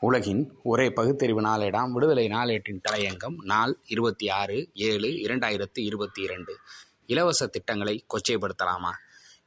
உலகின் 0.00 0.52
ஒரே 0.62 0.90
பகுத்தறிவு 0.90 1.42
நாளேடாம். 1.42 1.90
விடுதலை 1.90 2.26
நாளேட்டின் 2.26 2.80
தலையங்கம் 2.92 3.34
நாள் 3.42 3.78
இருபத்தி 3.86 4.28
ஆறு 4.28 4.68
ஏழு 4.74 5.08
இரண்டாயிரத்து 5.08 5.78
இருபத்தி 5.78 6.22
இரண்டு 6.22 6.56
இலவச 7.06 7.46
திட்டங்களை 7.46 8.04
கொச்சைப்படுத்தலாமா? 8.14 8.90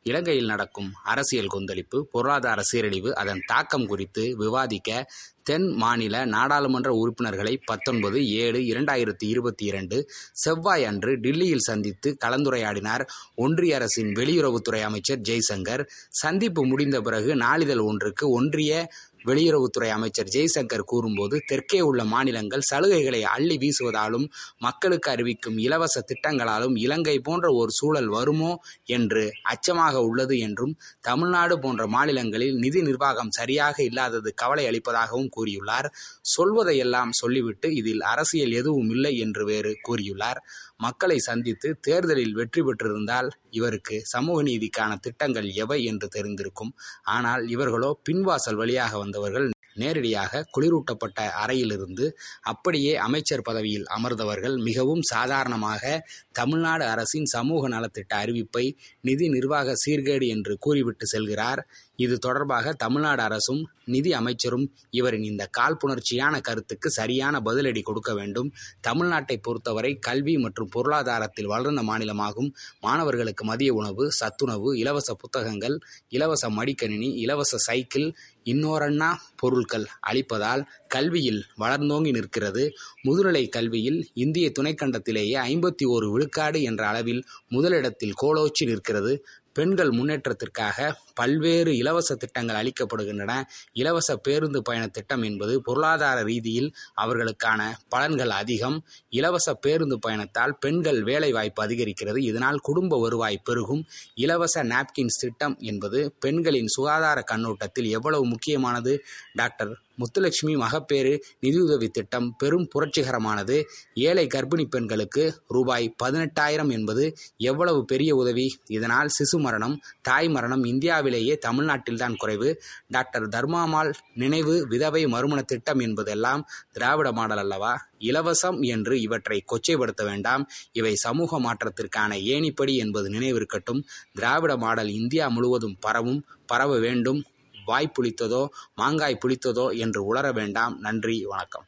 இலங்கையில் 0.04 0.46
நடக்கும் 0.46 0.94
அரசியல் 1.04 1.48
கொந்தளிப்பு 1.48 2.08
பொருளாதார 2.12 2.62
சீரழிவு 2.62 3.16
அதன் 3.16 3.44
தாக்கம் 3.46 3.88
குறித்து 3.88 4.38
விவாதிக்க 4.38 5.12
தென் 5.44 5.68
மாநில 5.68 6.26
நாடாளுமன்ற 6.26 6.92
உறுப்பினர்களை 6.92 7.62
பத்தொன்பது 7.66 8.28
ஏழு 8.28 8.60
இரண்டாயிரத்தி 8.60 9.24
இருபத்தி 9.24 9.66
இரண்டு 9.66 10.10
செவ்வாய் 10.34 10.86
அன்று 10.86 11.20
டில்லியில் 11.20 11.60
சந்தித்து 11.60 12.18
கலந்துரையாடினார் 12.26 13.08
ஒன்றிய 13.36 13.76
அரசின் 13.76 14.08
வெளியுறவுத்துறை 14.08 14.82
அமைச்சர் 14.82 15.20
ஜெய்சங்கர். 15.20 15.86
சந்திப்பு 16.10 16.66
முடிந்த 16.66 17.02
பிறகு 17.02 17.36
நாளிதழ் 17.36 17.78
ஒன்றுக்கு 17.78 18.30
ஒன்றிய 18.30 18.92
வெளியுறவுத்துறை 19.26 19.90
அமைச்சர் 19.90 20.32
ஜெய்சங்கர் 20.36 20.86
கூறும்போது 20.86 21.36
தெற்கே 21.46 21.80
உள்ள 21.82 22.02
மாநிலங்கள் 22.06 22.68
சலுகைகளை 22.72 23.22
அள்ளி 23.34 23.58
வீசுவதாலும் 23.58 24.26
மக்களுக்கு 24.58 25.10
அறிவிக்கும் 25.12 25.58
இலவச 25.58 26.04
திட்டங்களாலும் 26.12 26.76
இலங்கை 26.76 27.18
போன்ற 27.20 27.48
ஒரு 27.54 27.72
சூழல் 27.72 28.10
வருமோ 28.10 28.52
என்று 28.98 29.24
அச்சமாக 29.44 30.04
உள்ளது 30.04 30.38
என்றும் 30.40 30.74
தமிழ்நாடு 31.02 31.56
போன்ற 31.60 31.84
மாநிலங்களில் 31.88 32.58
நிதி 32.58 32.82
நிர்வாகம் 32.82 33.36
சரியாக 33.40 33.78
இல்லாதது 33.84 34.30
கவலை 34.34 34.66
அளிப்பதாகவும் 34.70 35.34
கூறியுள்ளார். 35.38 35.90
சொல்வதையெல்லாம் 36.36 37.12
சொல்லிவிட்டு 37.12 37.68
இதில் 37.74 38.04
அரசியல் 38.14 38.54
எதுவும் 38.54 38.90
இல்லை 38.90 39.14
என்று 39.18 39.44
வேறு 39.46 39.74
கூறியுள்ளார். 39.88 40.42
மக்களை 40.78 41.18
சந்தித்து 41.20 41.70
தேர்தலில் 41.82 42.34
வெற்றி 42.34 42.62
பெற்றிருந்தால் 42.62 43.30
இவருக்கு 43.50 43.96
சமூக 44.04 44.38
நீதிக்கான 44.44 44.92
திட்டங்கள் 45.00 45.48
எவை 45.64 45.80
என்று 45.84 46.08
தெரிந்திருக்கும். 46.08 46.72
ஆனால் 47.16 47.44
இவர்களோ 47.48 47.90
பின்வாசல் 48.10 48.60
வழியாக 48.62 48.94
வந்தவர்கள் 49.10 49.48
நேரடியாக 49.74 50.42
குளிரூட்டப்பட்ட 50.58 51.20
அறையிலிருந்து 51.34 52.06
அப்படியே 52.42 52.94
அமைச்சர் 52.98 53.42
பதவியில் 53.42 53.86
அமர்ந்தவர்கள் 53.88 54.56
மிகவும் 54.58 55.02
சாதாரணமாக 55.02 55.84
தமிழ்நாடு 56.32 56.84
அரசின் 56.84 57.26
சமூக 57.26 57.68
நலத்திட்ட 57.68 58.14
அறிவிப்பை 58.16 58.66
நிதி 59.02 59.28
நிர்வாக 59.30 59.76
சீர்கேடு 59.86 60.28
என்று 60.28 60.58
கூறிவிட்டு 60.58 61.06
செல்கிறார். 61.06 61.62
இது 62.04 62.16
தொடர்பாக 62.18 62.74
தமிழ்நாடு 62.84 63.22
அரசும் 63.22 63.62
நிதி 63.94 64.12
அமைச்சரும் 64.14 64.66
இவரின் 64.90 65.26
இந்த 65.30 65.44
காழ்ப்புணர்ச்சியான 65.58 66.36
கருத்துக்கு 66.42 66.90
சரியான 66.98 67.36
பதிலடி 67.46 67.82
கொடுக்க 67.82 68.12
வேண்டும். 68.14 68.50
தமிழ்நாட்டை 68.88 69.36
பொறுத்தவரை 69.42 69.92
கல்வி 70.08 70.36
மற்றும் 70.38 70.72
பொருளாதாரத்தில் 70.76 71.52
வளர்ந்த 71.54 71.84
மாநிலமாகும். 71.90 72.50
மாணவர்களுக்கு 72.80 73.46
மதிய 73.46 73.74
உணவு 73.74 74.06
சத்துணவு 74.20 74.72
இலவச 74.78 75.14
புத்தகங்கள் 75.14 75.78
இலவச 76.18 76.50
மடிக்கணினி 76.50 77.10
இலவச 77.26 77.58
சைக்கிள் 77.68 78.08
இன்னோரண்ணா 78.44 79.10
பொருட்கள் 79.42 79.86
அளிப்பதால் 80.10 80.62
கல்வியில் 80.88 81.42
வளர்ந்தோங்கி 81.60 82.12
நிற்கிறது. 82.18 82.64
முதுநிலை 83.08 83.44
கல்வியில் 83.50 84.00
இந்திய 84.14 84.48
துணைக்கண்டத்திலேயே 84.60 85.38
ஐம்பத்தி 85.52 85.86
ஓரு 85.96 86.08
விழுக்காடு 86.12 86.62
என்ற 86.70 86.82
அளவில் 86.88 87.22
முதலிடத்தில் 87.50 88.18
கோலோச்சி 88.22 88.66
நிற்கிறது. 88.72 89.14
பெண்கள் 89.54 89.90
முன்னேற்றத்திற்காக 89.90 90.94
பல்வேறு 91.14 91.78
இலவச 91.78 92.16
திட்டங்கள் 92.16 92.56
அளிக்கப்படுகின்றன. 92.56 93.44
இலவச 93.74 94.16
பேருந்து 94.16 94.62
பயண 94.62 94.88
திட்டம் 94.88 95.22
என்பது 95.22 95.62
பொருளாதார 95.62 96.22
ரீதியில் 96.22 96.74
அவர்களுக்கான 97.02 97.72
பலன்கள் 97.96 98.28
அதிகம். 98.28 98.86
இலவச 99.10 99.54
பேருந்து 99.54 100.00
பயணத்தால் 100.00 100.58
பெண்கள் 100.60 101.04
வேலை 101.04 101.32
வாய்ப்பு 101.32 101.64
அதிகரிக்கிறது. 101.64 102.18
இதனால் 102.18 102.58
குடும்ப 102.58 103.00
வருவாய் 103.00 103.42
பெருகும். 103.44 103.86
இலவச 104.16 104.64
நாப்கின்ஸ் 104.64 105.20
திட்டம் 105.20 105.58
என்பது 105.60 106.16
பெண்களின் 106.20 106.68
சுகாதார 106.68 107.22
கண்ணோட்டத்தில் 107.22 107.90
எவ்வளவு 107.90 108.26
முக்கியமானது? 108.26 109.04
டாக்டர் 109.34 109.80
முத்துலட்சுமி 110.00 110.58
மகப்பேறு 110.58 111.24
நிதியுதவி 111.40 111.88
திட்டம் 111.88 112.36
பெரும் 112.38 112.68
புரட்சிகரமானது. 112.76 113.64
ஏழை 113.94 114.28
கர்ப்பிணி 114.28 114.64
பெண்களுக்கு 114.64 115.42
ரூபாய் 115.48 115.96
பதினெட்டாயிரம் 116.04 116.72
என்பது 116.72 117.18
எவ்வளவு 117.38 117.86
பெரிய 117.86 118.16
உதவி? 118.16 118.58
இதனால் 118.68 119.08
சிசு 119.08 119.40
மரணம் 119.40 119.82
தாய் 120.02 120.30
மரணம் 120.30 120.64
இந்தியாவிலேயே 120.64 121.38
தமிழ்நாட்டில்தான் 121.48 122.16
குறைவு. 122.16 122.62
டாக்டர் 122.88 123.28
தர்மாமால் 123.28 123.94
நினைவு 124.14 124.68
விதவை 124.68 125.08
மறுமண 125.08 125.42
திட்டம் 125.42 125.80
என்பதெல்லாம் 125.80 126.48
திராவிட 126.72 127.12
மாடல் 127.12 127.38
அல்லவா? 127.38 127.88
இலவசம் 128.00 128.62
என்று 128.62 129.02
இவற்றை 129.02 129.44
கொச்சைப்படுத்த 129.46 130.04
வேண்டாம். 130.04 130.50
இவை 130.72 130.96
சமூக 130.96 131.40
மாற்றத்திற்கான 131.40 132.12
ஏணிப்படி 132.24 132.76
என்பது 132.76 133.10
நினைவிருக்கட்டும். 133.10 133.84
திராவிட 134.14 134.58
மாடல் 134.58 134.90
இந்தியா 134.90 135.28
முழுவதும் 135.28 135.78
பரவும் 135.80 136.26
பரவ 136.46 136.80
வேண்டும். 136.80 137.24
வாய் 137.70 137.94
புளித்ததோ 137.96 138.44
மாங்காய் 138.76 139.22
புளித்ததோ 139.24 139.66
என்று 139.78 140.02
உளர 140.10 140.28
வேண்டாம். 140.34 140.76
நன்றி 140.80 141.18
வணக்கம். 141.34 141.66